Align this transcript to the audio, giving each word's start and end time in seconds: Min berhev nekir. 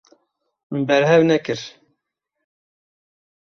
Min 0.71 0.87
berhev 0.87 1.23
nekir. 1.25 1.59